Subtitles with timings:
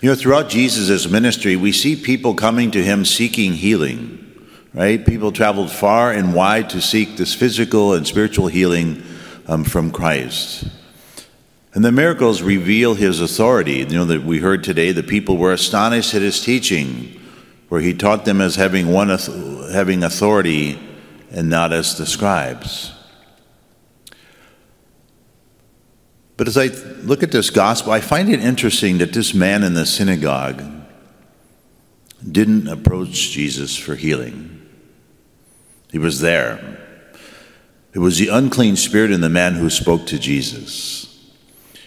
[0.00, 5.04] You know, throughout Jesus' ministry, we see people coming to him seeking healing, right?
[5.04, 9.02] People traveled far and wide to seek this physical and spiritual healing
[9.46, 10.64] um, from Christ.
[11.74, 13.80] And the miracles reveal his authority.
[13.80, 17.20] You know, that we heard today, the people were astonished at his teaching,
[17.68, 19.10] where he taught them as having, one,
[19.70, 20.78] having authority
[21.30, 22.92] and not as the scribes.
[26.40, 26.68] But as I
[27.02, 30.64] look at this gospel, I find it interesting that this man in the synagogue
[32.32, 34.66] didn't approach Jesus for healing.
[35.92, 36.80] He was there.
[37.92, 41.30] It was the unclean spirit in the man who spoke to Jesus.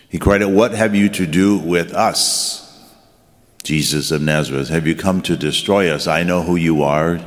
[0.07, 2.79] He cried out, What have you to do with us,
[3.63, 4.70] Jesus of Nazareth?
[4.70, 6.05] Have you come to destroy us?
[6.05, 7.20] I know who you are,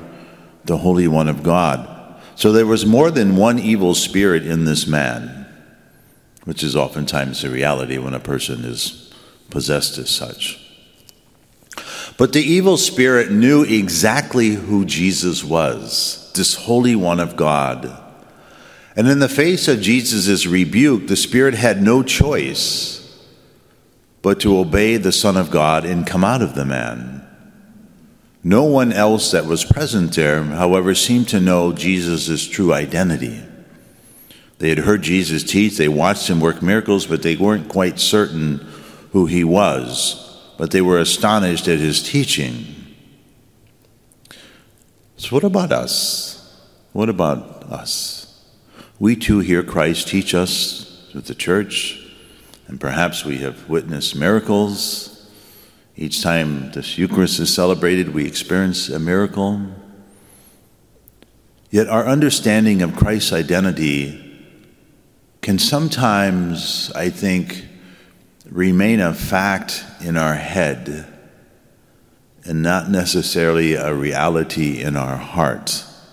[0.65, 2.23] the Holy One of God.
[2.37, 5.46] So there was more than one evil spirit in this man
[6.47, 9.13] which is oftentimes the reality when a person is
[9.51, 10.63] possessed as such.
[12.17, 18.03] But the evil spirit knew exactly who Jesus was, this Holy One of God.
[18.95, 23.03] And in the face of Jesus' rebuke, the spirit had no choice
[24.23, 27.23] but to obey the Son of God and come out of the man.
[28.43, 33.43] No one else that was present there, however, seemed to know Jesus' true identity.
[34.59, 38.67] They had heard Jesus teach, they watched him work miracles, but they weren't quite certain
[39.13, 40.23] who he was.
[40.57, 42.65] But they were astonished at his teaching.
[45.19, 46.33] So, what about us?
[46.93, 48.43] What about us?
[48.99, 52.03] We too hear Christ teach us with the church,
[52.67, 55.31] and perhaps we have witnessed miracles.
[55.97, 59.67] Each time this Eucharist is celebrated, we experience a miracle.
[61.71, 64.26] Yet our understanding of Christ's identity
[65.47, 67.69] can sometimes, I think,
[68.51, 71.07] remain a fact in our head
[72.45, 76.05] and not necessarily a reality in our hearts.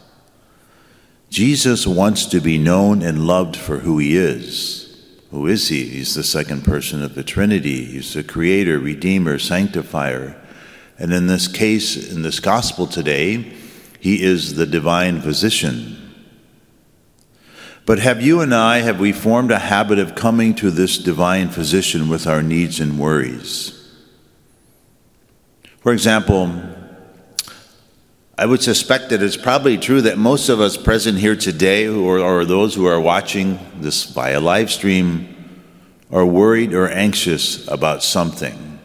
[1.31, 5.03] Jesus wants to be known and loved for who he is.
[5.31, 5.86] Who is he?
[5.86, 7.86] He's the second person of the Trinity.
[7.86, 10.40] He's the creator, redeemer, sanctifier.
[11.00, 13.52] And in this case, in this gospel today,
[14.00, 16.03] he is the divine physician.
[17.85, 21.49] But have you and I, have we formed a habit of coming to this divine
[21.49, 23.79] physician with our needs and worries?
[25.81, 26.53] For example,
[28.38, 32.19] I would suspect that it's probably true that most of us present here today, or,
[32.19, 35.27] or those who are watching this via live stream,
[36.09, 38.79] are worried or anxious about something.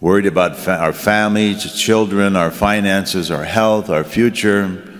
[0.00, 4.93] Worried about fa- our families, children, our finances, our health, our future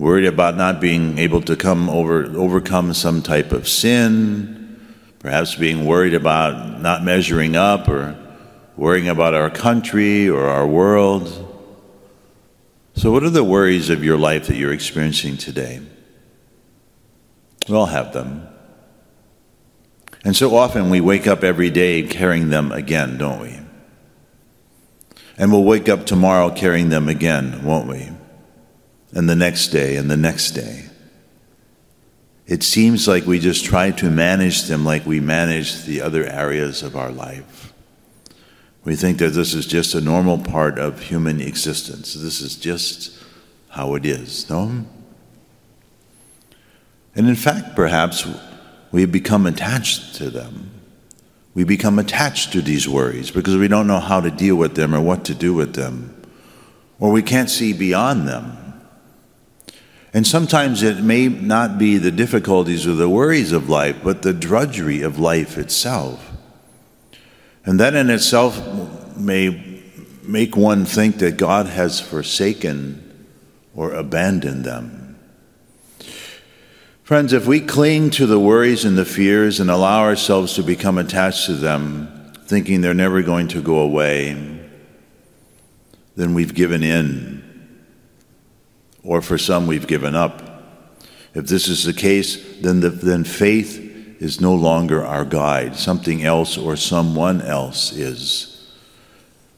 [0.00, 4.80] worried about not being able to come over overcome some type of sin,
[5.18, 8.16] perhaps being worried about not measuring up or
[8.78, 11.28] worrying about our country or our world.
[12.94, 15.82] So what are the worries of your life that you're experiencing today?
[17.68, 18.48] We all have them.
[20.24, 23.60] And so often we wake up every day carrying them again, don't we?
[25.36, 28.08] And we'll wake up tomorrow carrying them again, won't we?
[29.12, 30.86] And the next day and the next day.
[32.46, 36.82] It seems like we just try to manage them like we manage the other areas
[36.82, 37.72] of our life.
[38.82, 42.14] We think that this is just a normal part of human existence.
[42.14, 43.16] This is just
[43.68, 44.84] how it is, no?
[47.14, 48.26] And in fact, perhaps
[48.90, 50.70] we become attached to them.
[51.54, 54.94] We become attached to these worries because we don't know how to deal with them
[54.94, 56.20] or what to do with them,
[56.98, 58.69] or we can't see beyond them.
[60.12, 64.32] And sometimes it may not be the difficulties or the worries of life, but the
[64.32, 66.32] drudgery of life itself.
[67.64, 69.82] And that in itself may
[70.22, 73.28] make one think that God has forsaken
[73.74, 75.18] or abandoned them.
[77.04, 80.98] Friends, if we cling to the worries and the fears and allow ourselves to become
[80.98, 84.60] attached to them, thinking they're never going to go away,
[86.16, 87.49] then we've given in
[89.02, 90.42] or for some we've given up.
[91.34, 93.78] If this is the case, then, the, then faith
[94.20, 95.76] is no longer our guide.
[95.76, 98.76] Something else or someone else is.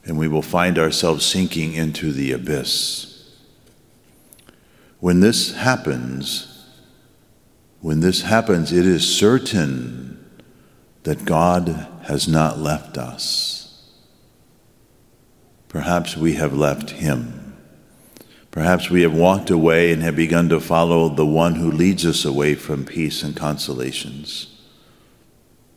[0.04, 3.30] And we will find ourselves sinking into the abyss.
[5.00, 6.66] When this happens,
[7.80, 10.24] when this happens, it is certain
[11.02, 13.90] that God has not left us.
[15.68, 17.41] Perhaps we have left Him.
[18.52, 22.22] Perhaps we have walked away and have begun to follow the one who leads us
[22.26, 24.46] away from peace and consolations,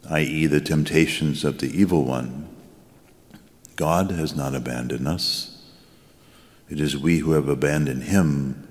[0.10, 2.50] i.e., the temptations of the evil one.
[3.78, 5.64] God has not abandoned us.
[6.70, 8.68] It is we who have abandoned him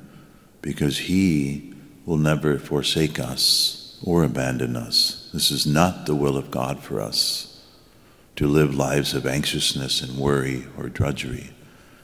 [0.61, 1.73] because he
[2.05, 5.31] will never forsake us or abandon us.
[5.33, 7.63] This is not the will of God for us
[8.37, 11.53] to live lives of anxiousness and worry or drudgery.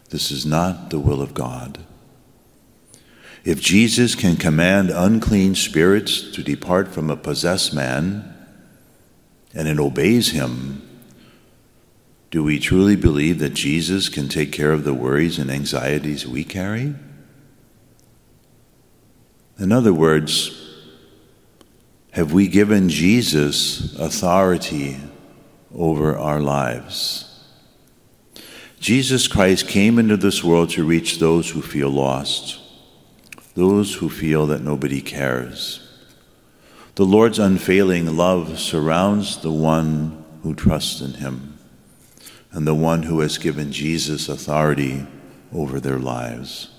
[0.08, 1.84] This is not the will of God.
[3.44, 8.34] If Jesus can command unclean spirits to depart from a possessed man
[9.54, 10.86] and it obeys him,
[12.30, 16.44] do we truly believe that Jesus can take care of the worries and anxieties we
[16.44, 16.94] carry?
[19.58, 20.56] In other words,
[22.12, 24.96] have we given Jesus authority
[25.74, 27.26] over our lives?
[28.78, 32.58] Jesus Christ came into this world to reach those who feel lost,
[33.60, 35.86] those who feel that nobody cares.
[36.94, 41.58] The Lord's unfailing love surrounds the one who trusts in him
[42.52, 45.06] and the one who has given Jesus authority
[45.52, 46.70] over their lives.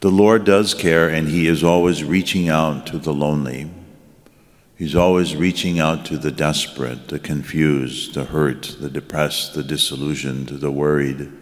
[0.00, 3.70] The Lord does care, and He is always reaching out to the lonely.
[4.76, 10.48] He's always reaching out to the desperate, the confused, the hurt, the depressed, the disillusioned,
[10.48, 11.32] the worried.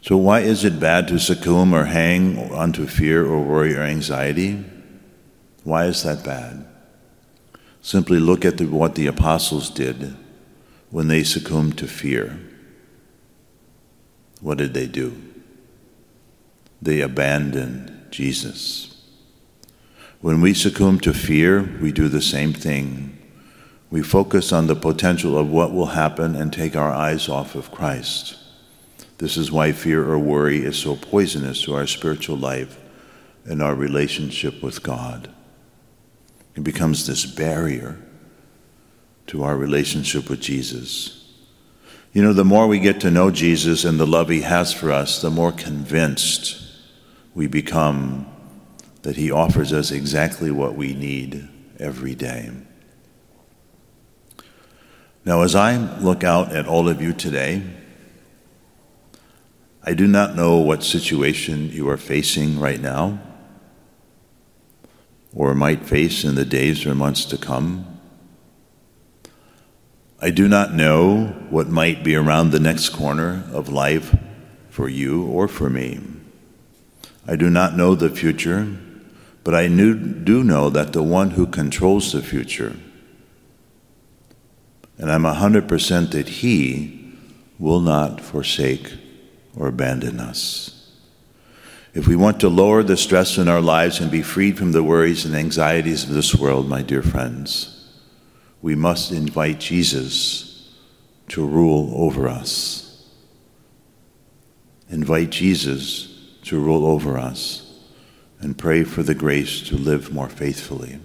[0.00, 4.64] So, why is it bad to succumb or hang onto fear or worry or anxiety?
[5.64, 6.66] Why is that bad?
[7.82, 10.16] Simply look at the, what the apostles did
[10.90, 12.38] when they succumbed to fear.
[14.40, 15.20] What did they do?
[16.80, 18.94] They abandoned Jesus.
[20.20, 23.18] When we succumb to fear, we do the same thing.
[23.90, 27.70] We focus on the potential of what will happen and take our eyes off of
[27.70, 28.36] Christ.
[29.18, 32.78] This is why fear or worry is so poisonous to our spiritual life
[33.44, 35.28] and our relationship with God.
[36.54, 37.98] It becomes this barrier
[39.26, 41.32] to our relationship with Jesus.
[42.12, 44.90] You know, the more we get to know Jesus and the love he has for
[44.90, 46.62] us, the more convinced
[47.34, 48.26] we become
[49.02, 51.48] that he offers us exactly what we need
[51.78, 52.50] every day.
[55.24, 57.62] Now, as I look out at all of you today,
[59.88, 63.20] I do not know what situation you are facing right now
[65.34, 67.86] or might face in the days or months to come.
[70.20, 74.14] I do not know what might be around the next corner of life
[74.68, 76.00] for you or for me.
[77.26, 78.76] I do not know the future,
[79.42, 82.76] but I do know that the one who controls the future,
[84.98, 87.14] and I'm 100% that he
[87.58, 89.07] will not forsake
[89.56, 90.74] or abandon us.
[91.94, 94.82] If we want to lower the stress in our lives and be freed from the
[94.82, 97.74] worries and anxieties of this world, my dear friends,
[98.60, 100.72] we must invite Jesus
[101.28, 103.04] to rule over us.
[104.90, 106.14] Invite Jesus
[106.44, 107.64] to rule over us
[108.40, 111.00] and pray for the grace to live more faithfully.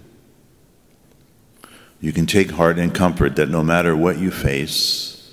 [2.00, 5.32] You can take heart and comfort that no matter what you face,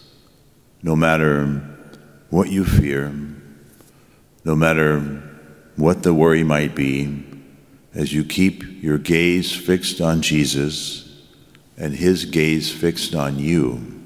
[0.82, 1.62] no matter
[2.32, 3.14] what you fear,
[4.44, 5.00] no matter
[5.76, 7.24] what the worry might be,
[7.94, 11.28] as you keep your gaze fixed on Jesus,
[11.78, 14.02] and his gaze fixed on you,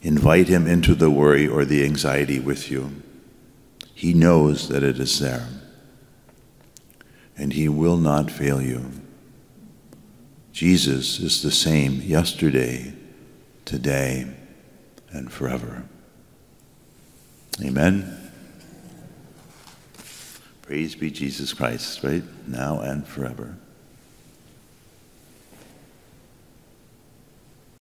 [0.00, 2.90] invite him into the worry or the anxiety with you.
[3.94, 5.46] He knows that it is there,
[7.36, 8.90] and he will not fail you.
[10.50, 12.94] Jesus is the same yesterday,
[13.66, 14.34] today,
[15.10, 15.84] and forever.
[17.62, 18.30] Amen.
[20.62, 23.54] Praise be Jesus Christ, right now and forever.